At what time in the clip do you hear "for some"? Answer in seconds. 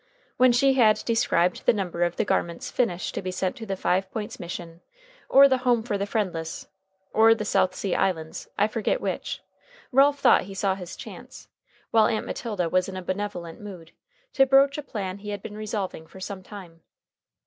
16.07-16.41